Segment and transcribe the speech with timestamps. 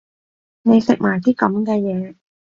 [0.63, 2.15] 你食埋啲噉嘅嘢